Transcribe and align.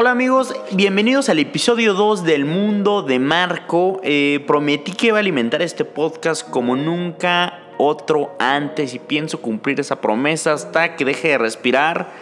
Hola 0.00 0.12
amigos, 0.12 0.54
bienvenidos 0.70 1.28
al 1.28 1.40
episodio 1.40 1.92
2 1.92 2.22
del 2.22 2.44
Mundo 2.44 3.02
de 3.02 3.18
Marco. 3.18 4.00
Eh, 4.04 4.44
prometí 4.46 4.92
que 4.92 5.08
iba 5.08 5.16
a 5.16 5.20
alimentar 5.20 5.60
este 5.60 5.84
podcast 5.84 6.48
como 6.48 6.76
nunca 6.76 7.58
otro 7.78 8.36
antes 8.38 8.94
y 8.94 9.00
pienso 9.00 9.42
cumplir 9.42 9.80
esa 9.80 10.00
promesa 10.00 10.52
hasta 10.52 10.94
que 10.94 11.04
deje 11.04 11.30
de 11.30 11.38
respirar 11.38 12.12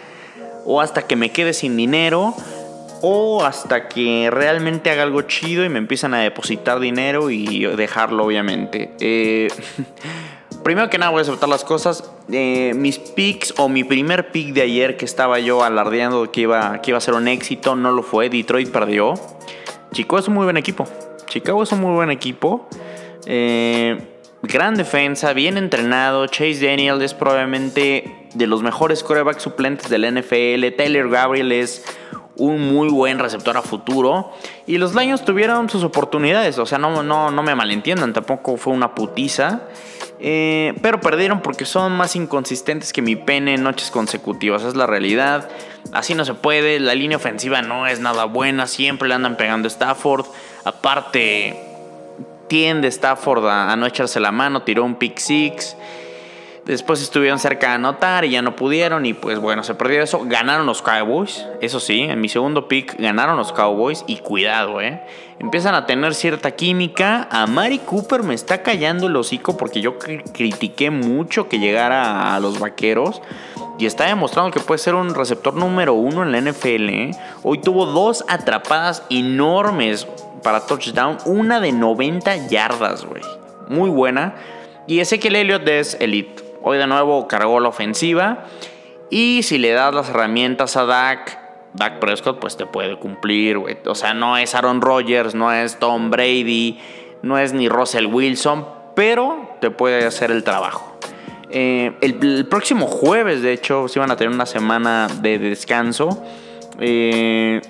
o 0.65 0.81
hasta 0.81 1.03
que 1.03 1.17
me 1.17 1.33
quede 1.33 1.53
sin 1.53 1.76
dinero 1.76 2.35
o 3.03 3.44
hasta 3.44 3.88
que 3.88 4.31
realmente 4.31 4.88
haga 4.88 5.03
algo 5.03 5.21
chido 5.21 5.63
y 5.63 5.69
me 5.69 5.79
empiezan 5.79 6.15
a 6.15 6.21
depositar 6.21 6.81
dinero 6.81 7.29
y 7.29 7.67
dejarlo 7.77 8.24
obviamente. 8.24 8.93
Eh, 9.01 9.49
primero 10.67 10.90
que 10.90 10.98
nada 10.98 11.12
voy 11.12 11.21
a 11.21 11.22
aceptar 11.22 11.48
las 11.48 11.62
cosas. 11.62 12.10
Eh, 12.28 12.72
mis 12.74 12.98
picks 12.98 13.54
o 13.56 13.69
mi 13.69 13.85
primer 13.85 14.33
pick 14.33 14.53
de 14.53 14.62
ayer 14.62 14.96
que 14.96 15.04
estaba 15.04 15.38
yo 15.38 15.62
alardeando 15.62 16.33
que 16.33 16.41
iba, 16.41 16.83
que 16.83 16.91
iba 16.91 16.98
a 16.98 17.01
ser 17.01 17.15
un 17.15 17.28
éxito, 17.28 17.77
no 17.77 17.93
lo 17.93 18.02
fue. 18.02 18.29
Detroit 18.29 18.73
perdió. 18.73 19.15
Chicago 19.93 20.19
es 20.19 20.27
un 20.27 20.34
muy 20.34 20.43
buen 20.43 20.57
equipo. 20.57 20.84
Chicago 21.29 21.62
es 21.62 21.71
un 21.71 21.83
muy 21.83 21.95
buen 21.95 22.10
equipo. 22.10 22.69
Eh, 23.27 23.97
gran 24.43 24.74
defensa, 24.74 25.33
bien 25.34 25.57
entrenado. 25.57 26.27
Chase 26.27 26.66
Daniel 26.66 27.01
es 27.01 27.15
probablemente 27.15 28.27
de 28.35 28.46
los 28.48 28.65
mejores 28.65 29.05
corebacks 29.05 29.45
suplentes 29.45 29.88
del 29.88 30.02
NFL. 30.02 30.74
Taylor 30.77 31.09
Gabriel 31.09 31.52
es 31.52 31.85
un 32.39 32.73
muy 32.73 32.89
buen 32.89 33.19
receptor 33.19 33.57
a 33.57 33.63
futuro. 33.63 34.33
Y 34.67 34.79
los 34.79 34.95
Lions 34.95 35.25
tuvieron 35.25 35.69
sus 35.69 35.85
oportunidades. 35.85 36.59
O 36.59 36.67
sea, 36.67 36.79
no, 36.79 37.03
no, 37.03 37.31
no 37.31 37.43
me 37.43 37.55
malentiendan, 37.55 38.13
tampoco 38.13 38.57
fue 38.57 38.73
una 38.73 38.95
putiza. 38.95 39.63
Eh, 40.19 40.75
pero 40.83 41.01
perdieron 41.01 41.41
porque 41.41 41.67
son 41.67 41.93
más 41.93 42.17
inconsistentes 42.17 42.93
que 42.93 43.03
mi 43.03 43.17
pene 43.17 43.55
en 43.55 43.63
noches 43.63 43.91
consecutivas. 43.91 44.63
Es 44.63 44.75
la 44.75 44.87
realidad. 44.87 45.49
Así 45.93 46.15
no 46.15 46.25
se 46.25 46.35
puede. 46.35 46.80
La 46.80 46.95
línea 46.95 47.17
ofensiva 47.17 47.63
no 47.63 47.87
es 47.87 48.01
nada 48.01 48.25
buena. 48.25 48.66
Siempre 48.66 49.09
le 49.09 49.15
andan 49.15 49.37
pegando 49.37 49.66
a 49.66 49.71
Stafford. 49.71 50.27
Aparte, 50.65 51.60
tiende 52.49 52.88
Stafford 52.88 53.47
a, 53.47 53.73
a 53.73 53.77
no 53.77 53.87
echarse 53.87 54.21
la 54.21 54.32
mano. 54.32 54.63
Tiró 54.63 54.85
un 54.85 54.97
pick 54.97 55.19
six. 55.19 55.77
Después 56.67 57.01
estuvieron 57.01 57.39
cerca 57.39 57.69
de 57.69 57.75
anotar 57.75 58.25
y 58.25 58.31
ya 58.31 58.43
no 58.43 58.57
pudieron. 58.57 59.07
Y 59.07 59.15
pues 59.15 59.39
bueno, 59.39 59.63
se 59.63 59.77
perdió 59.77 60.03
eso. 60.03 60.23
Ganaron 60.25 60.67
los 60.67 60.83
Cowboys. 60.83 61.47
Eso 61.61 61.79
sí, 61.79 62.01
en 62.01 62.21
mi 62.21 62.29
segundo 62.29 62.67
pick 62.67 62.99
ganaron 62.99 63.37
los 63.37 63.53
Cowboys. 63.53 64.03
Y 64.09 64.17
cuidado, 64.17 64.81
eh. 64.81 65.00
Empiezan 65.39 65.77
a 65.77 65.87
tener 65.87 66.12
cierta 66.12 66.50
química. 66.50 67.28
A 67.31 67.47
Mari 67.47 67.78
Cooper 67.78 68.25
me 68.25 68.34
está 68.34 68.62
callando 68.64 69.06
el 69.06 69.14
hocico 69.14 69.56
porque 69.56 69.81
yo 69.81 69.97
critiqué 69.98 70.91
mucho 70.91 71.48
que 71.48 71.61
llegara 71.61 72.34
a 72.34 72.41
los 72.41 72.59
vaqueros. 72.59 73.22
Y 73.78 73.87
está 73.87 74.06
demostrando 74.06 74.50
que 74.50 74.59
puede 74.59 74.78
ser 74.78 74.97
un 74.97 75.14
receptor 75.14 75.55
número 75.55 75.94
uno 75.94 76.25
en 76.25 76.33
la 76.33 76.41
NFL. 76.41 76.89
¿eh? 76.89 77.11
Hoy 77.44 77.59
tuvo 77.59 77.87
dos 77.87 78.25
atrapadas 78.27 79.05
enormes 79.09 80.09
para 80.42 80.67
touchdown. 80.67 81.19
Una 81.27 81.61
de 81.61 81.70
90 81.70 82.48
yardas, 82.48 83.05
güey. 83.05 83.22
Muy 83.69 83.89
buena. 83.89 84.34
Y 84.89 84.98
ese 84.98 85.20
que 85.20 85.28
el 85.28 85.37
Elliott 85.37 85.69
es 85.69 85.97
elite. 86.00 86.45
Hoy 86.69 86.78
de 86.78 86.89
nuevo 86.89 87.28
cargó 87.28 87.61
la 87.61 87.69
ofensiva. 87.69 88.42
Y 89.09 89.45
si 89.45 89.56
le 89.56 89.70
das 89.70 89.95
las 89.95 90.11
herramientas 90.11 90.77
a 90.77 90.84
Dak, 90.84 91.39
Dak 91.75 92.00
Prescott 92.00 92.41
pues 92.41 92.56
te 92.56 92.67
puede 92.67 92.98
cumplir. 92.98 93.56
O 93.86 93.95
sea, 93.95 94.14
no 94.14 94.36
es 94.36 94.53
Aaron 94.56 94.81
Rodgers, 94.81 95.37
no 95.37 95.53
es 95.53 95.78
Tom 95.78 96.11
Brady, 96.11 96.81
no 97.22 97.39
es 97.39 97.53
ni 97.53 97.69
Russell 97.69 98.06
Wilson, 98.06 98.67
pero 98.97 99.56
te 99.61 99.70
puede 99.70 100.06
hacer 100.06 100.33
el 100.33 100.42
trabajo. 100.42 100.98
Eh, 101.50 101.92
el, 102.00 102.48
próximo 102.48 102.89
jueves, 102.89 103.42
de 103.42 103.53
hecho, 103.53 103.87
si 103.87 104.00
van 104.00 104.11
a 104.11 104.17
tener 104.17 104.34
una 104.34 104.47
semana 104.47 105.06
de 105.20 105.39
descanso. 105.39 106.20
Eh, 106.81 107.62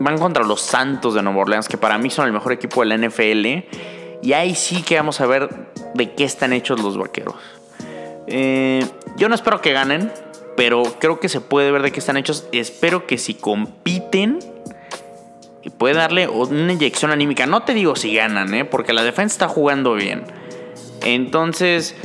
van 0.00 0.18
contra 0.18 0.42
los 0.42 0.60
Santos 0.60 1.14
de 1.14 1.22
Nueva 1.22 1.42
Orleans, 1.42 1.68
que 1.68 1.78
para 1.78 1.98
mí 1.98 2.10
son 2.10 2.26
el 2.26 2.32
mejor 2.32 2.50
equipo 2.50 2.84
de 2.84 2.86
la 2.86 2.98
NFL. 2.98 3.46
Y 4.22 4.32
ahí 4.32 4.56
sí 4.56 4.82
que 4.82 4.96
vamos 4.96 5.20
a 5.20 5.26
ver 5.26 5.68
de 5.94 6.14
qué 6.14 6.24
están 6.24 6.52
hechos 6.52 6.82
los 6.82 6.98
vaqueros. 6.98 7.57
Eh, 8.30 8.84
yo 9.16 9.28
no 9.28 9.34
espero 9.34 9.60
que 9.60 9.72
ganen, 9.72 10.12
pero 10.56 10.82
creo 10.98 11.20
que 11.20 11.28
se 11.28 11.40
puede 11.40 11.70
ver 11.70 11.82
de 11.82 11.92
qué 11.92 12.00
están 12.00 12.16
hechos. 12.16 12.46
Espero 12.52 13.06
que 13.06 13.18
si 13.18 13.34
compiten, 13.34 14.40
y 15.62 15.70
puede 15.70 15.94
darle 15.94 16.28
una 16.28 16.72
inyección 16.72 17.10
anímica. 17.10 17.46
No 17.46 17.62
te 17.62 17.74
digo 17.74 17.96
si 17.96 18.14
ganan, 18.14 18.54
¿eh? 18.54 18.64
porque 18.64 18.92
la 18.92 19.02
defensa 19.02 19.34
está 19.34 19.48
jugando 19.48 19.94
bien. 19.94 20.24
Entonces, 21.02 21.96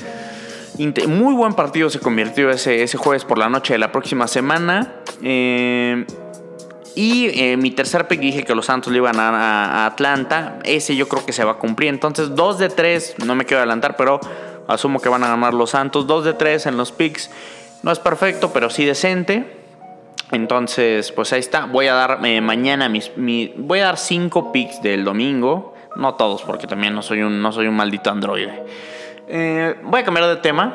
muy 1.08 1.34
buen 1.34 1.54
partido 1.54 1.90
se 1.90 2.00
convirtió 2.00 2.50
ese, 2.50 2.88
jueves 2.98 3.26
por 3.26 3.38
la 3.38 3.50
noche 3.50 3.74
de 3.74 3.80
la 3.80 3.92
próxima 3.92 4.28
semana. 4.28 4.94
Eh, 5.22 6.06
y 6.96 7.56
mi 7.58 7.72
tercer 7.72 8.08
pick 8.08 8.20
dije 8.20 8.44
que 8.44 8.54
los 8.54 8.68
Santos 8.68 8.94
le 8.94 9.00
iban 9.00 9.20
a, 9.20 9.30
a, 9.30 9.86
Atlanta. 9.88 10.60
Ese 10.64 10.96
yo 10.96 11.08
creo 11.08 11.26
que 11.26 11.34
se 11.34 11.44
va 11.44 11.54
a 11.54 11.58
cumplir. 11.58 11.90
Entonces, 11.90 12.36
dos 12.36 12.60
de 12.60 12.70
tres, 12.70 13.16
no 13.26 13.36
me 13.36 13.46
quiero 13.46 13.60
adelantar, 13.60 13.98
pero 13.98 14.20
Asumo 14.68 15.00
que 15.00 15.10
van 15.10 15.24
a 15.24 15.28
ganar 15.30 15.54
los 15.54 15.72
Santos. 15.72 16.08
2 16.08 16.26
de 16.26 16.34
3 16.34 16.68
en 16.68 16.78
los 16.78 16.92
picks. 16.92 17.30
No 17.84 17.92
es 17.92 18.00
perfecto, 18.00 18.52
pero 18.54 18.70
sí 18.70 18.86
decente. 18.86 19.62
Entonces, 20.32 21.12
pues 21.12 21.32
ahí 21.34 21.40
está. 21.40 21.66
Voy 21.66 21.88
a 21.88 21.94
dar 21.94 22.20
eh, 22.26 22.42
mañana 22.42 22.90
mis, 22.90 23.12
voy 23.58 23.80
a 23.80 23.86
dar 23.86 23.98
5 23.98 24.52
picks 24.52 24.82
del 24.82 25.04
domingo. 25.04 25.74
No 25.96 26.16
todos, 26.16 26.42
porque 26.42 26.66
también 26.66 26.96
no 26.96 27.02
soy 27.02 27.22
un, 27.22 27.42
no 27.42 27.52
soy 27.52 27.68
un 27.68 27.76
maldito 27.76 28.10
androide. 28.10 28.64
Eh, 29.28 29.76
voy 29.84 30.02
a 30.02 30.04
cambiar 30.04 30.28
de 30.28 30.38
tema. 30.38 30.74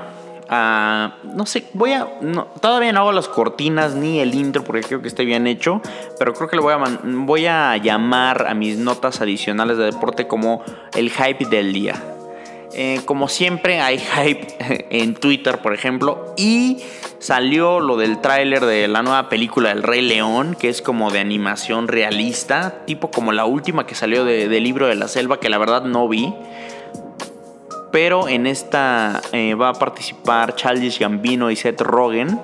Ah, 0.50 1.16
no 1.24 1.44
sé, 1.44 1.64
voy 1.74 1.92
a. 1.92 2.06
todavía 2.60 2.92
no 2.92 3.00
hago 3.00 3.12
las 3.12 3.28
cortinas 3.28 3.94
ni 3.94 4.20
el 4.20 4.34
intro 4.34 4.64
porque 4.64 4.80
creo 4.80 5.02
que 5.02 5.08
esté 5.08 5.24
bien 5.24 5.46
hecho. 5.46 5.82
Pero 6.18 6.34
creo 6.34 6.48
que 6.48 6.56
le 6.56 6.62
voy 6.62 6.72
a, 6.72 6.78
voy 7.02 7.46
a 7.46 7.76
llamar 7.76 8.46
a 8.48 8.54
mis 8.54 8.78
notas 8.78 9.20
adicionales 9.20 9.76
de 9.76 9.84
deporte 9.84 10.26
como 10.26 10.62
el 10.94 11.10
hype 11.10 11.46
del 11.46 11.72
día. 11.72 12.17
Eh, 12.74 13.00
como 13.04 13.28
siempre 13.28 13.80
hay 13.80 13.98
hype 14.16 14.46
en 14.90 15.14
Twitter, 15.14 15.58
por 15.58 15.74
ejemplo, 15.74 16.34
y 16.36 16.78
salió 17.18 17.80
lo 17.80 17.96
del 17.96 18.20
tráiler 18.20 18.64
de 18.64 18.88
la 18.88 19.02
nueva 19.02 19.28
película 19.28 19.70
El 19.70 19.82
Rey 19.82 20.02
León, 20.02 20.56
que 20.58 20.68
es 20.68 20.82
como 20.82 21.10
de 21.10 21.20
animación 21.20 21.88
realista, 21.88 22.84
tipo 22.84 23.10
como 23.10 23.32
la 23.32 23.44
última 23.46 23.86
que 23.86 23.94
salió 23.94 24.24
del 24.24 24.62
libro 24.62 24.86
de 24.86 24.94
la 24.94 25.08
selva, 25.08 25.40
que 25.40 25.48
la 25.48 25.58
verdad 25.58 25.82
no 25.82 26.08
vi. 26.08 26.32
Pero 27.90 28.28
en 28.28 28.46
esta 28.46 29.22
eh, 29.32 29.54
va 29.54 29.70
a 29.70 29.74
participar 29.74 30.54
Charles 30.54 30.98
Gambino 30.98 31.50
y 31.50 31.56
Seth 31.56 31.80
Rogen. 31.80 32.38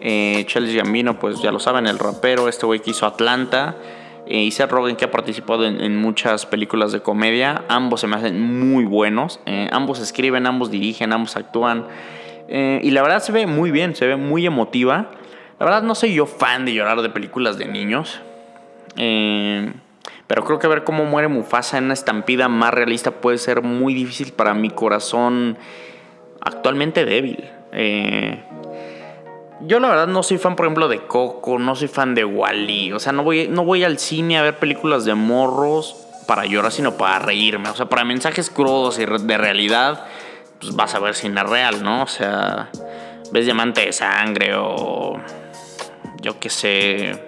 Eh, 0.00 0.46
Gambino, 0.74 1.18
pues 1.18 1.40
ya 1.40 1.50
lo 1.50 1.60
saben, 1.60 1.86
el 1.86 1.98
rapero, 1.98 2.48
este 2.48 2.66
güey 2.66 2.80
que 2.80 2.90
hizo 2.90 3.06
Atlanta 3.06 3.76
y 4.26 4.50
Seth 4.50 4.70
Rogen 4.70 4.96
que 4.96 5.04
ha 5.04 5.10
participado 5.10 5.64
en, 5.66 5.96
muchas 5.96 6.46
películas 6.46 6.92
de 6.92 7.00
comedia. 7.00 7.64
Ambos 7.68 8.00
se 8.00 8.06
me 8.06 8.16
hacen 8.16 8.40
muy 8.40 8.84
buenos. 8.84 9.40
Eh, 9.46 9.68
ambos 9.72 10.00
escriben, 10.00 10.46
ambos 10.46 10.70
dirigen, 10.70 11.12
ambos 11.12 11.36
actúan. 11.36 11.86
Eh, 12.48 12.80
y 12.82 12.90
la 12.90 13.02
verdad 13.02 13.22
se 13.22 13.32
ve 13.32 13.46
muy 13.46 13.70
bien, 13.70 13.94
se 13.94 14.06
ve 14.06 14.16
muy 14.16 14.46
emotiva. 14.46 15.10
La 15.58 15.66
verdad 15.66 15.82
no 15.82 15.94
soy 15.94 16.14
yo 16.14 16.26
fan 16.26 16.64
de 16.64 16.74
llorar 16.74 17.02
de 17.02 17.08
películas 17.10 17.58
de 17.58 17.66
niños. 17.66 18.20
Eh, 18.96 19.72
pero 20.26 20.44
creo 20.44 20.58
que 20.58 20.68
ver 20.68 20.84
cómo 20.84 21.04
muere 21.04 21.28
Mufasa 21.28 21.78
en 21.78 21.84
una 21.84 21.94
estampida 21.94 22.48
más 22.48 22.72
realista 22.72 23.10
puede 23.10 23.38
ser 23.38 23.62
muy 23.62 23.92
difícil 23.92 24.32
para 24.32 24.54
mi 24.54 24.70
corazón 24.70 25.58
actualmente 26.40 27.04
débil. 27.04 27.44
Eh, 27.72 28.42
yo 29.64 29.80
la 29.80 29.88
verdad 29.88 30.06
no 30.06 30.22
soy 30.22 30.38
fan, 30.38 30.56
por 30.56 30.66
ejemplo, 30.66 30.88
de 30.88 31.06
Coco, 31.06 31.58
no 31.58 31.76
soy 31.76 31.88
fan 31.88 32.14
de 32.14 32.24
Wally. 32.24 32.92
O 32.92 32.98
sea, 32.98 33.12
no 33.12 33.22
voy, 33.22 33.48
no 33.48 33.64
voy 33.64 33.84
al 33.84 33.98
cine 33.98 34.38
a 34.38 34.42
ver 34.42 34.58
películas 34.58 35.04
de 35.04 35.14
morros 35.14 35.96
para 36.26 36.44
llorar, 36.46 36.72
sino 36.72 36.96
para 36.96 37.18
reírme. 37.20 37.68
O 37.68 37.76
sea, 37.76 37.86
para 37.86 38.04
mensajes 38.04 38.50
crudos 38.50 38.98
y 38.98 39.04
de 39.04 39.38
realidad, 39.38 40.04
pues 40.60 40.74
vas 40.74 40.94
a 40.94 40.98
ver 40.98 41.14
cine 41.14 41.42
real, 41.44 41.82
¿no? 41.82 42.02
O 42.02 42.06
sea, 42.08 42.70
ves 43.30 43.44
Diamante 43.44 43.86
de 43.86 43.92
Sangre 43.92 44.54
o. 44.56 45.20
Yo 46.20 46.38
qué 46.38 46.50
sé. 46.50 47.22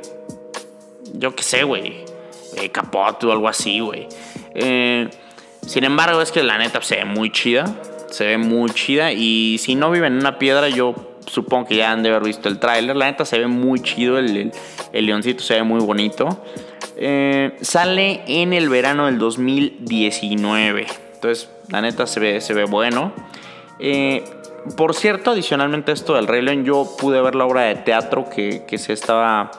Yo 1.14 1.35
qué 1.35 1.43
sé, 1.43 1.64
güey. 1.64 2.05
Eh, 2.56 2.70
Capote 2.70 3.26
o 3.26 3.32
algo 3.32 3.49
así, 3.49 3.81
güey. 3.81 4.09
Eh, 4.55 5.09
sin 5.67 5.85
embargo, 5.85 6.20
es 6.20 6.31
que 6.31 6.43
la 6.43 6.59
neta 6.59 6.81
se 6.82 6.97
ve 6.97 7.05
muy 7.05 7.31
chida. 7.31 7.64
Se 8.11 8.26
ve 8.26 8.38
muy 8.38 8.70
chida. 8.70 9.12
Y 9.12 9.59
si 9.59 9.75
no 9.75 9.91
viven 9.91 10.14
en 10.14 10.20
una 10.20 10.38
piedra, 10.38 10.69
yo 10.69 11.13
supongo 11.26 11.67
que 11.67 11.76
ya 11.76 11.93
han 11.93 12.03
de 12.03 12.11
haber 12.11 12.25
visto 12.25 12.49
el 12.49 12.59
tráiler. 12.59 12.97
La 12.97 13.06
neta 13.06 13.25
se 13.25 13.38
ve 13.38 13.47
muy 13.47 13.81
chido, 13.81 14.19
el, 14.19 14.53
el, 14.93 15.06
leoncito 15.06 15.43
se 15.43 15.55
ve 15.55 15.62
muy 15.62 15.81
bonito. 15.81 16.44
Eh, 16.97 17.56
sale 17.61 18.23
en 18.26 18.53
el 18.53 18.69
verano 18.69 19.06
del 19.06 19.19
2019. 19.19 20.87
Entonces, 21.15 21.50
la 21.69 21.81
neta 21.81 22.06
se 22.06 22.21
ve, 22.21 22.41
se 22.41 22.55
ve 22.55 22.65
bueno. 22.65 23.12
Eh, 23.79 24.25
por 24.76 24.94
cierto, 24.94 25.32
adicionalmente 25.32 25.93
esto 25.93 26.15
del 26.15 26.26
Rey 26.26 26.43
León, 26.43 26.65
yo 26.65 26.88
pude 26.99 27.21
ver 27.21 27.35
la 27.35 27.44
obra 27.44 27.62
de 27.62 27.76
teatro 27.76 28.29
que, 28.29 28.79
se 28.79 28.93
estaba... 28.93 29.50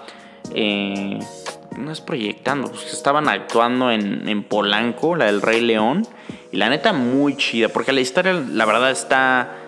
Eh, 0.54 1.20
no 1.78 1.92
es 1.92 2.00
proyectando, 2.00 2.70
pues 2.70 2.94
estaban 2.94 3.28
actuando 3.28 3.92
en, 3.92 4.30
en 4.30 4.44
Polanco, 4.44 5.16
la 5.16 5.26
del 5.26 5.42
Rey 5.42 5.60
León. 5.60 6.08
Y 6.52 6.58
la 6.58 6.70
neta 6.70 6.94
muy 6.94 7.36
chida, 7.36 7.68
porque 7.68 7.92
la 7.92 8.00
historia, 8.00 8.34
la 8.34 8.66
verdad, 8.66 8.92
está 8.92 9.65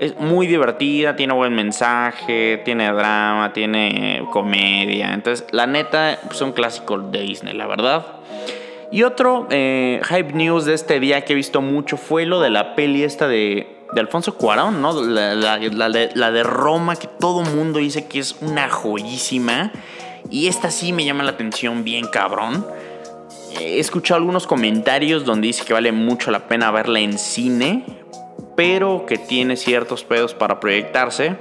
es 0.00 0.18
muy 0.18 0.46
divertida, 0.46 1.14
tiene 1.14 1.34
buen 1.34 1.54
mensaje, 1.54 2.62
tiene 2.64 2.90
drama, 2.90 3.52
tiene 3.52 4.24
comedia. 4.32 5.12
Entonces, 5.12 5.46
la 5.52 5.66
neta, 5.66 6.12
es 6.12 6.18
pues, 6.26 6.40
un 6.40 6.52
clásico 6.52 6.98
de 6.98 7.20
Disney, 7.20 7.52
la 7.52 7.66
verdad. 7.66 8.06
Y 8.90 9.02
otro 9.02 9.46
eh, 9.50 10.00
hype 10.08 10.32
news 10.32 10.64
de 10.64 10.72
este 10.72 11.00
día 11.00 11.22
que 11.22 11.34
he 11.34 11.36
visto 11.36 11.60
mucho 11.60 11.98
fue 11.98 12.24
lo 12.24 12.40
de 12.40 12.48
la 12.48 12.74
peli 12.74 13.04
esta 13.04 13.28
de, 13.28 13.68
de 13.92 14.00
Alfonso 14.00 14.36
Cuarón, 14.36 14.80
¿no? 14.80 15.02
La, 15.02 15.58
de, 15.58 16.10
la, 16.14 16.30
de, 16.30 16.42
Roma, 16.44 16.96
que 16.96 17.06
todo 17.06 17.42
mundo 17.42 17.78
dice 17.78 18.06
que 18.06 18.20
es 18.20 18.36
una 18.40 18.70
joyísima. 18.70 19.70
Y 20.30 20.48
esta 20.48 20.70
sí 20.70 20.94
me 20.94 21.04
llama 21.04 21.24
la 21.24 21.32
atención 21.32 21.84
bien 21.84 22.06
cabrón. 22.06 22.66
He 23.60 23.78
escuchado 23.78 24.16
algunos 24.16 24.46
comentarios 24.46 25.26
donde 25.26 25.48
dice 25.48 25.62
que 25.66 25.74
vale 25.74 25.92
mucho 25.92 26.30
la 26.30 26.48
pena 26.48 26.70
verla 26.70 27.00
en 27.00 27.18
cine, 27.18 27.84
pero 28.60 29.06
que 29.06 29.16
tiene 29.16 29.56
ciertos 29.56 30.04
pedos 30.04 30.34
para 30.34 30.60
proyectarse. 30.60 31.34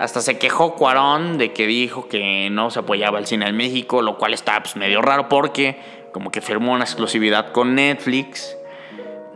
Hasta 0.00 0.20
se 0.20 0.36
quejó 0.36 0.74
Cuarón 0.74 1.38
de 1.38 1.52
que 1.52 1.64
dijo 1.64 2.08
que 2.08 2.48
no 2.50 2.72
se 2.72 2.80
apoyaba 2.80 3.20
el 3.20 3.26
cine 3.26 3.46
en 3.46 3.56
México, 3.56 4.02
lo 4.02 4.18
cual 4.18 4.34
está 4.34 4.60
pues, 4.60 4.74
medio 4.74 5.00
raro 5.00 5.28
porque 5.28 5.78
como 6.12 6.32
que 6.32 6.40
firmó 6.40 6.72
una 6.72 6.82
exclusividad 6.82 7.52
con 7.52 7.76
Netflix. 7.76 8.58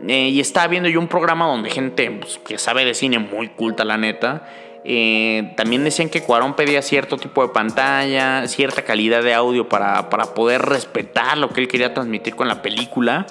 Eh, 0.05 0.27
y 0.27 0.41
estaba 0.41 0.67
viendo 0.67 0.89
yo 0.89 0.99
un 0.99 1.07
programa 1.07 1.45
donde 1.45 1.69
gente 1.69 2.11
pues, 2.11 2.37
que 2.39 2.57
sabe 2.57 2.83
de 2.83 2.93
cine 2.93 3.17
muy 3.19 3.47
culta, 3.47 3.85
la 3.85 3.95
neta. 3.95 4.49
Eh, 4.83 5.53
también 5.55 5.85
decían 5.85 6.09
que 6.09 6.23
Cuarón 6.23 6.57
pedía 6.57 6.81
cierto 6.81 7.15
tipo 7.15 7.47
de 7.47 7.53
pantalla, 7.53 8.45
cierta 8.49 8.81
calidad 8.81 9.23
de 9.23 9.33
audio 9.33 9.69
para, 9.69 10.09
para 10.09 10.33
poder 10.33 10.63
respetar 10.63 11.37
lo 11.37 11.47
que 11.51 11.61
él 11.61 11.69
quería 11.69 11.93
transmitir 11.93 12.35
con 12.35 12.49
la 12.49 12.61
película. 12.61 13.25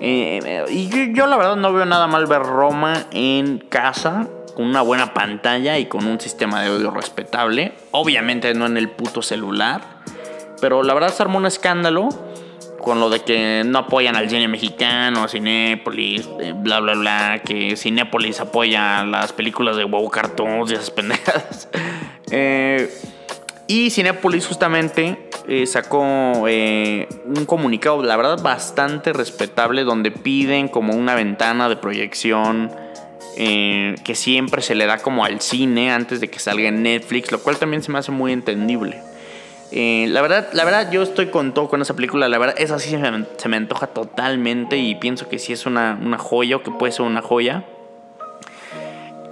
Eh, 0.00 0.64
y 0.70 1.12
yo, 1.14 1.26
la 1.26 1.36
verdad 1.36 1.56
no 1.56 1.72
veo 1.72 1.84
nada 1.84 2.06
mal 2.06 2.26
ver 2.26 2.42
Roma 2.42 3.06
en 3.12 3.58
casa, 3.58 4.28
con 4.54 4.66
una 4.66 4.82
buena 4.82 5.14
pantalla 5.14 5.78
y 5.78 5.86
con 5.86 6.06
un 6.06 6.20
sistema 6.20 6.62
de 6.62 6.68
audio 6.68 6.90
respetable. 6.90 7.72
Obviamente 7.90 8.54
no 8.54 8.66
en 8.66 8.76
el 8.76 8.90
puto 8.90 9.22
celular. 9.22 9.82
Pero 10.60 10.82
la 10.82 10.94
verdad 10.94 11.12
se 11.12 11.22
armó 11.22 11.38
un 11.38 11.46
escándalo 11.46 12.08
con 12.82 13.00
lo 13.00 13.08
de 13.08 13.20
que 13.20 13.62
no 13.64 13.78
apoyan 13.78 14.16
al 14.16 14.28
cine 14.28 14.48
mexicano, 14.48 15.28
Cinépolis, 15.28 16.28
eh, 16.40 16.52
bla, 16.54 16.80
bla, 16.80 16.94
bla, 16.94 17.42
que 17.44 17.76
Cinépolis 17.76 18.40
apoya 18.40 19.04
las 19.04 19.32
películas 19.32 19.76
de 19.76 19.84
huevo 19.84 20.10
cartoons 20.10 20.70
y 20.70 20.74
esas 20.74 20.90
pendejadas. 20.92 21.68
Eh, 22.30 22.92
y 23.68 23.90
Cinépolis 23.90 24.46
justamente 24.46 25.30
eh, 25.48 25.66
sacó 25.66 26.00
un 26.00 27.44
comunicado, 27.46 28.02
la 28.02 28.16
verdad, 28.16 28.42
bastante 28.42 29.12
respetable, 29.12 29.84
donde 29.84 30.10
piden 30.10 30.68
como 30.68 30.94
una 30.94 31.14
ventana 31.14 31.68
de 31.68 31.76
proyección 31.76 32.70
que 33.34 34.14
siempre 34.14 34.60
se 34.60 34.74
le 34.74 34.84
da 34.84 34.98
como 34.98 35.24
al 35.24 35.40
cine 35.40 35.90
antes 35.90 36.20
de 36.20 36.28
que 36.28 36.38
salga 36.38 36.68
en 36.68 36.82
Netflix, 36.82 37.32
lo 37.32 37.40
cual 37.40 37.56
también 37.56 37.82
se 37.82 37.90
me 37.90 37.98
hace 37.98 38.12
muy 38.12 38.30
entendible. 38.30 39.00
Eh, 39.74 40.06
la, 40.10 40.20
verdad, 40.20 40.50
la 40.52 40.66
verdad, 40.66 40.90
yo 40.90 41.02
estoy 41.02 41.28
con 41.28 41.54
todo 41.54 41.68
con 41.68 41.80
esa 41.80 41.94
película. 41.94 42.28
La 42.28 42.36
verdad, 42.36 42.54
esa 42.58 42.78
sí 42.78 42.90
se 42.90 43.48
me, 43.48 43.56
antoja 43.56 43.86
totalmente 43.86 44.76
y 44.76 44.94
pienso 44.96 45.30
que 45.30 45.38
sí 45.38 45.54
es 45.54 45.64
una, 45.64 45.98
joya 46.18 46.56
o 46.56 46.62
que 46.62 46.70
puede 46.70 46.92
ser 46.92 47.06
una 47.06 47.22
joya. 47.22 47.64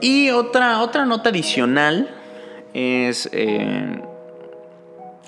Y 0.01 0.31
otra, 0.31 0.81
otra 0.81 1.05
nota 1.05 1.29
adicional 1.29 2.09
es 2.73 3.29
eh, 3.33 4.01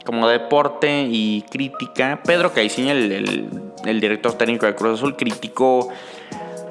como 0.05 0.29
deporte 0.29 1.07
y 1.09 1.43
crítica. 1.51 2.21
Pedro 2.25 2.53
Caiciña, 2.53 2.93
el, 2.93 3.49
el, 3.85 4.01
director 4.01 4.33
técnico 4.35 4.67
de 4.67 4.75
Cruz 4.75 4.99
Azul, 4.99 5.17
criticó 5.17 5.89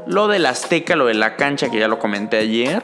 lo 0.08 0.28
del 0.28 0.46
Azteca, 0.46 0.96
lo 0.96 1.06
de 1.06 1.14
la 1.14 1.36
cancha, 1.36 1.70
que 1.70 1.80
ya 1.80 1.88
lo 1.88 2.00
comenté 2.00 2.38
ayer 2.38 2.84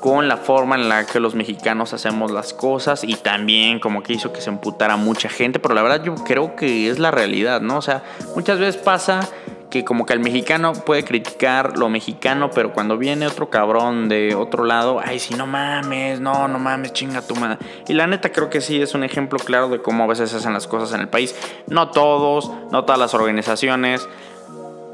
con 0.00 0.28
la 0.28 0.38
forma 0.38 0.76
en 0.76 0.88
la 0.88 1.04
que 1.04 1.20
los 1.20 1.34
mexicanos 1.34 1.92
hacemos 1.92 2.30
las 2.30 2.54
cosas 2.54 3.04
y 3.04 3.14
también 3.16 3.78
como 3.78 4.02
que 4.02 4.14
hizo 4.14 4.32
que 4.32 4.40
se 4.40 4.48
emputara 4.48 4.96
mucha 4.96 5.28
gente, 5.28 5.60
pero 5.60 5.74
la 5.74 5.82
verdad 5.82 6.02
yo 6.02 6.14
creo 6.14 6.56
que 6.56 6.88
es 6.88 6.98
la 6.98 7.10
realidad, 7.10 7.60
¿no? 7.60 7.76
O 7.76 7.82
sea, 7.82 8.02
muchas 8.34 8.58
veces 8.58 8.78
pasa 8.78 9.28
que 9.70 9.84
como 9.84 10.04
que 10.04 10.12
el 10.12 10.20
mexicano 10.20 10.72
puede 10.72 11.04
criticar 11.04 11.78
lo 11.78 11.88
mexicano, 11.88 12.50
pero 12.50 12.72
cuando 12.72 12.98
viene 12.98 13.26
otro 13.26 13.50
cabrón 13.50 14.08
de 14.08 14.34
otro 14.34 14.64
lado, 14.64 15.00
ay, 15.02 15.20
si 15.20 15.34
no 15.34 15.46
mames, 15.46 16.20
no, 16.20 16.48
no 16.48 16.58
mames, 16.58 16.92
chinga 16.92 17.22
tu 17.22 17.36
madre. 17.36 17.58
Y 17.88 17.94
la 17.94 18.06
neta 18.06 18.32
creo 18.32 18.50
que 18.50 18.60
sí 18.60 18.82
es 18.82 18.94
un 18.94 19.04
ejemplo 19.04 19.38
claro 19.38 19.68
de 19.68 19.80
cómo 19.80 20.04
a 20.04 20.06
veces 20.08 20.30
se 20.30 20.36
hacen 20.36 20.52
las 20.52 20.66
cosas 20.66 20.92
en 20.92 21.00
el 21.00 21.08
país. 21.08 21.34
No 21.68 21.90
todos, 21.90 22.50
no 22.72 22.84
todas 22.84 22.98
las 22.98 23.14
organizaciones, 23.14 24.08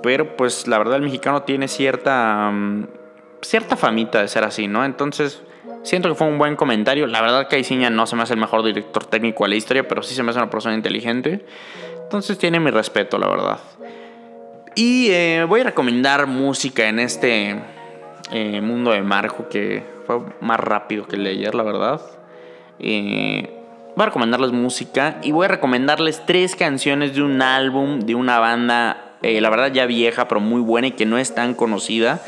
pero 0.02 0.36
pues 0.36 0.66
la 0.68 0.78
verdad 0.78 0.96
el 0.96 1.02
mexicano 1.02 1.42
tiene 1.42 1.68
cierta... 1.68 2.50
Mm, 2.52 2.86
cierta 3.42 3.76
famita 3.76 4.20
de 4.20 4.28
ser 4.28 4.44
así, 4.44 4.66
¿no? 4.66 4.84
Entonces, 4.84 5.42
siento 5.82 6.08
que 6.08 6.14
fue 6.14 6.26
un 6.26 6.38
buen 6.38 6.56
comentario. 6.56 7.06
La 7.06 7.20
verdad, 7.20 7.46
Caiciña 7.48 7.90
no 7.90 8.06
se 8.06 8.16
me 8.16 8.22
hace 8.22 8.34
el 8.34 8.40
mejor 8.40 8.64
director 8.64 9.04
técnico 9.04 9.44
de 9.44 9.50
la 9.50 9.56
historia, 9.56 9.86
pero 9.86 10.02
sí 10.02 10.14
se 10.14 10.22
me 10.22 10.30
hace 10.30 10.40
una 10.40 10.50
persona 10.50 10.74
inteligente. 10.74 11.44
Entonces, 12.02 12.38
tiene 12.38 12.60
mi 12.60 12.70
respeto, 12.70 13.18
la 13.18 13.28
verdad. 13.28 13.58
Y 14.78 15.08
eh, 15.10 15.46
voy 15.48 15.62
a 15.62 15.64
recomendar 15.64 16.26
música 16.26 16.86
en 16.86 16.98
este 16.98 17.62
eh, 18.30 18.60
mundo 18.60 18.90
de 18.90 19.00
Marco 19.00 19.48
que 19.48 19.82
fue 20.06 20.20
más 20.42 20.60
rápido 20.60 21.08
que 21.08 21.16
ayer, 21.16 21.54
la 21.54 21.62
verdad. 21.62 22.02
Eh, 22.78 23.58
voy 23.96 24.02
a 24.02 24.06
recomendarles 24.06 24.52
música 24.52 25.18
y 25.22 25.32
voy 25.32 25.46
a 25.46 25.48
recomendarles 25.48 26.26
tres 26.26 26.54
canciones 26.54 27.14
de 27.14 27.22
un 27.22 27.40
álbum 27.40 28.00
de 28.00 28.14
una 28.14 28.38
banda, 28.38 29.14
la 29.22 29.48
verdad 29.48 29.72
ya 29.72 29.86
vieja, 29.86 30.28
pero 30.28 30.42
muy 30.42 30.60
buena 30.60 30.88
y 30.88 30.90
que 30.90 31.06
no 31.06 31.16
es 31.16 31.34
tan 31.34 31.54
conocida. 31.54 32.20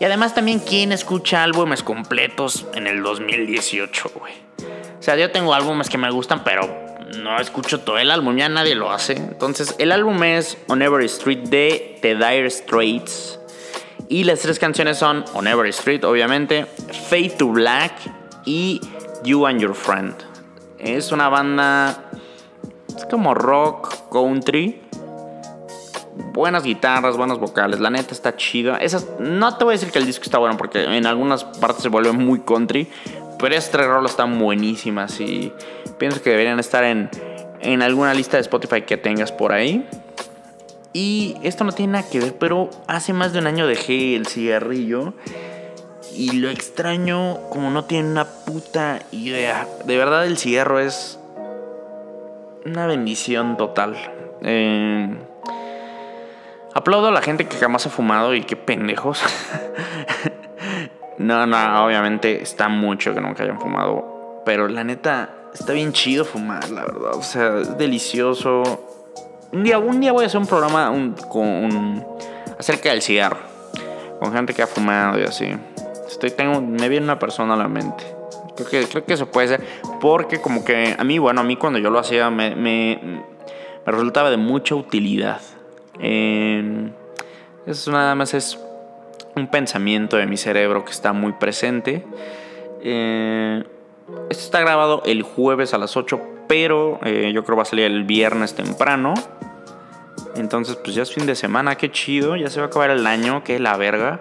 Y 0.00 0.04
además 0.04 0.34
también 0.34 0.60
quién 0.60 0.92
escucha 0.92 1.44
álbumes 1.44 1.82
completos 1.82 2.66
en 2.74 2.86
el 2.86 3.02
2018, 3.02 4.10
güey. 4.18 4.32
O 4.98 5.02
sea, 5.02 5.16
yo 5.16 5.30
tengo 5.30 5.52
álbumes 5.52 5.90
que 5.90 5.98
me 5.98 6.10
gustan, 6.10 6.44
pero 6.44 6.89
no 7.18 7.38
escucho 7.40 7.80
todo 7.80 7.98
el 7.98 8.10
álbum, 8.10 8.36
ya 8.36 8.48
nadie 8.48 8.74
lo 8.74 8.90
hace. 8.90 9.14
Entonces, 9.14 9.74
el 9.78 9.92
álbum 9.92 10.22
es 10.22 10.56
On 10.68 10.82
Every 10.82 11.06
Street 11.06 11.48
de 11.48 11.98
The 12.02 12.14
Dire 12.14 12.50
Straits. 12.50 13.38
Y 14.08 14.24
las 14.24 14.40
tres 14.40 14.58
canciones 14.58 14.98
son 14.98 15.24
On 15.34 15.46
Every 15.46 15.70
Street, 15.70 16.04
obviamente, 16.04 16.66
Fade 17.08 17.34
to 17.38 17.48
Black 17.48 17.92
y 18.44 18.80
You 19.22 19.46
and 19.46 19.60
Your 19.60 19.74
Friend. 19.74 20.14
Es 20.78 21.12
una 21.12 21.28
banda. 21.28 22.10
Es 22.96 23.04
como 23.06 23.34
rock, 23.34 24.10
country 24.10 24.80
buenas 26.32 26.62
guitarras, 26.62 27.16
buenos 27.16 27.38
vocales. 27.38 27.80
La 27.80 27.90
neta 27.90 28.14
está 28.14 28.36
chida. 28.36 28.76
Esas, 28.78 29.06
no 29.18 29.56
te 29.56 29.64
voy 29.64 29.72
a 29.72 29.76
decir 29.76 29.90
que 29.90 29.98
el 29.98 30.06
disco 30.06 30.24
está 30.24 30.38
bueno 30.38 30.56
porque 30.56 30.84
en 30.84 31.06
algunas 31.06 31.44
partes 31.44 31.82
se 31.82 31.88
vuelve 31.88 32.12
muy 32.12 32.40
country. 32.40 32.88
Pero 33.40 33.54
estas 33.54 33.72
tres 33.72 33.86
rolas 33.86 34.12
están 34.12 34.38
buenísimas 34.38 35.20
y 35.20 35.52
pienso 35.98 36.22
que 36.22 36.30
deberían 36.30 36.58
estar 36.58 36.84
en, 36.84 37.10
en 37.60 37.82
alguna 37.82 38.14
lista 38.14 38.36
de 38.36 38.42
Spotify 38.42 38.82
que 38.82 38.96
tengas 38.96 39.32
por 39.32 39.52
ahí. 39.52 39.88
Y 40.92 41.36
esto 41.42 41.64
no 41.64 41.72
tiene 41.72 41.94
nada 41.94 42.10
que 42.10 42.18
ver, 42.18 42.36
pero 42.38 42.70
hace 42.86 43.12
más 43.12 43.32
de 43.32 43.38
un 43.38 43.46
año 43.46 43.66
dejé 43.66 44.16
el 44.16 44.26
cigarrillo. 44.26 45.14
Y 46.14 46.32
lo 46.32 46.50
extraño 46.50 47.38
como 47.50 47.70
no 47.70 47.84
tiene 47.84 48.10
una 48.10 48.24
puta 48.24 49.00
idea. 49.12 49.66
De 49.84 49.96
verdad 49.96 50.26
el 50.26 50.36
cigarro 50.36 50.80
es 50.80 51.18
una 52.66 52.86
bendición 52.86 53.56
total. 53.56 53.96
Eh, 54.42 55.16
Aplaudo 56.72 57.08
a 57.08 57.10
la 57.10 57.20
gente 57.20 57.46
que 57.46 57.56
jamás 57.56 57.86
ha 57.86 57.90
fumado 57.90 58.34
y 58.34 58.42
qué 58.42 58.56
pendejos. 58.56 59.22
no, 61.20 61.46
no, 61.46 61.84
obviamente 61.84 62.42
está 62.42 62.70
mucho 62.70 63.12
que 63.12 63.20
nunca 63.20 63.42
hayan 63.42 63.60
fumado. 63.60 64.40
Pero 64.46 64.68
la 64.68 64.84
neta, 64.84 65.28
está 65.52 65.74
bien 65.74 65.92
chido 65.92 66.24
fumar, 66.24 66.70
la 66.70 66.80
verdad. 66.80 67.14
O 67.14 67.22
sea, 67.22 67.58
es 67.58 67.76
delicioso. 67.76 68.62
Un 69.52 69.62
día, 69.62 69.78
un 69.78 70.00
día 70.00 70.12
voy 70.12 70.24
a 70.24 70.28
hacer 70.28 70.40
un 70.40 70.46
programa 70.46 70.90
con, 71.28 72.06
acerca 72.58 72.88
del 72.88 73.02
cigarro. 73.02 73.36
Con 74.18 74.32
gente 74.32 74.54
que 74.54 74.62
ha 74.62 74.66
fumado 74.66 75.20
y 75.20 75.24
así. 75.24 75.46
Estoy, 76.08 76.30
tengo, 76.30 76.62
me 76.62 76.88
viene 76.88 77.04
una 77.04 77.18
persona 77.18 77.52
a 77.52 77.56
la 77.58 77.68
mente. 77.68 78.02
Creo 78.56 78.68
que, 78.70 78.86
creo 78.86 79.04
que 79.04 79.12
eso 79.12 79.30
puede 79.30 79.48
ser. 79.48 79.60
Porque 80.00 80.40
como 80.40 80.64
que 80.64 80.96
a 80.98 81.04
mí, 81.04 81.18
bueno, 81.18 81.42
a 81.42 81.44
mí 81.44 81.56
cuando 81.56 81.78
yo 81.78 81.90
lo 81.90 81.98
hacía 81.98 82.30
me, 82.30 82.56
me, 82.56 82.98
me 83.84 83.92
resultaba 83.92 84.30
de 84.30 84.38
mucha 84.38 84.74
utilidad. 84.74 85.42
Eh, 85.98 86.90
eso 87.66 87.92
nada 87.92 88.14
más 88.14 88.32
es 88.32 88.58
un 89.36 89.46
pensamiento 89.48 90.16
de 90.16 90.26
mi 90.26 90.36
cerebro 90.36 90.84
que 90.84 90.92
está 90.92 91.12
muy 91.12 91.32
presente. 91.32 92.04
Eh, 92.82 93.64
está 94.28 94.60
grabado 94.60 95.02
el 95.04 95.22
jueves 95.22 95.74
a 95.74 95.78
las 95.78 95.96
8, 95.96 96.20
pero 96.48 96.98
eh, 97.04 97.30
yo 97.32 97.44
creo 97.44 97.56
va 97.56 97.62
a 97.62 97.66
salir 97.66 97.84
el 97.84 98.04
viernes 98.04 98.54
temprano. 98.54 99.14
Entonces, 100.36 100.76
pues 100.76 100.94
ya 100.94 101.02
es 101.02 101.12
fin 101.12 101.26
de 101.26 101.34
semana, 101.34 101.76
qué 101.76 101.90
chido. 101.90 102.36
Ya 102.36 102.50
se 102.50 102.60
va 102.60 102.66
a 102.66 102.68
acabar 102.68 102.90
el 102.90 103.06
año, 103.06 103.42
qué 103.44 103.58
la 103.58 103.76
verga. 103.76 104.20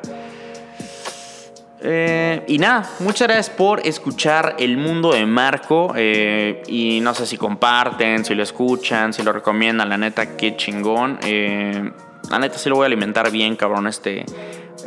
Eh, 1.81 2.43
y 2.47 2.57
nada, 2.57 2.89
muchas 2.99 3.27
gracias 3.27 3.49
por 3.49 3.85
escuchar 3.87 4.55
El 4.59 4.77
Mundo 4.77 5.13
de 5.13 5.25
Marco. 5.25 5.93
Eh, 5.95 6.63
y 6.67 6.99
no 7.01 7.13
sé 7.13 7.25
si 7.25 7.37
comparten, 7.37 8.25
si 8.25 8.35
lo 8.35 8.43
escuchan, 8.43 9.13
si 9.13 9.23
lo 9.23 9.31
recomiendan. 9.31 9.89
La 9.89 9.97
neta, 9.97 10.35
qué 10.35 10.55
chingón. 10.55 11.19
La 12.29 12.37
neta, 12.37 12.57
sí 12.57 12.69
lo 12.69 12.75
voy 12.75 12.83
a 12.83 12.87
alimentar 12.87 13.31
bien, 13.31 13.55
cabrón, 13.55 13.87
este, 13.87 14.25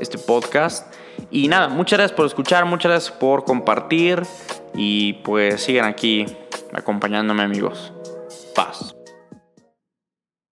este 0.03 0.19
podcast. 0.19 0.93
Y 1.31 1.49
nada, 1.49 1.69
muchas 1.69 1.99
gracias 1.99 2.17
por 2.17 2.27
escuchar, 2.27 2.67
muchas 2.67 2.91
gracias 2.91 3.13
por 3.13 3.45
compartir 3.45 4.23
y 4.75 5.15
pues 5.25 5.63
sigan 5.63 5.87
aquí 5.87 6.27
acompañándome 6.73 7.43
amigos. 7.43 7.93
Paz. 8.55 8.95